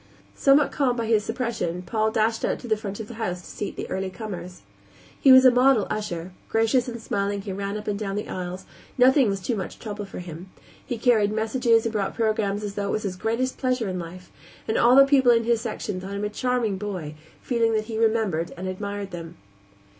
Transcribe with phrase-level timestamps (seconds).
[0.33, 3.47] Somewhat calmed by his suppression, Paul dashed out to the front of the house to
[3.47, 4.63] seat the early comers.
[5.19, 8.65] He was a model usher; gracious and smiling he ran up and down the aisles;
[8.97, 10.49] nothing was too much trouble for him;
[10.83, 14.31] he carried messages and brought programs as though it were his greatest pleasure in life,
[14.67, 17.13] and all the people in his section thought him a charming boy,
[17.43, 19.37] feeling that he remembered and admired them.